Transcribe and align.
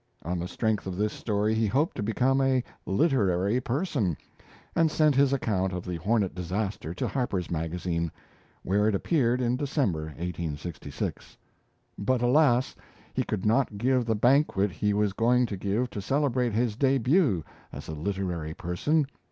On 0.23 0.39
the 0.39 0.47
strength 0.47 0.87
of 0.87 0.97
this 0.97 1.13
story, 1.13 1.53
he 1.53 1.67
hoped 1.67 1.95
to 1.95 2.01
become 2.01 2.41
a 2.41 2.63
"Literary 2.87 3.61
Person," 3.63 4.17
and 4.75 4.89
sent 4.89 5.13
his 5.13 5.31
account 5.31 5.73
of 5.73 5.85
the 5.85 5.97
Hornet 5.97 6.33
disaster 6.33 6.91
to 6.95 7.07
Harper's 7.07 7.51
Magazine, 7.51 8.11
where 8.63 8.87
it 8.87 8.95
appeared 8.95 9.41
in 9.41 9.57
December, 9.57 10.05
1866. 10.05 11.37
But 11.99 12.23
alas! 12.23 12.75
he 13.13 13.21
could 13.23 13.45
not 13.45 13.77
give 13.77 14.05
the 14.05 14.15
banquet 14.15 14.71
he 14.71 14.91
was 14.91 15.13
going 15.13 15.45
to 15.45 15.55
give 15.55 15.91
to 15.91 16.01
celebrate 16.01 16.53
his 16.53 16.75
debut 16.75 17.43
as 17.71 17.87
a 17.87 17.93
"Literary 17.93 18.55
Person." 18.55 19.05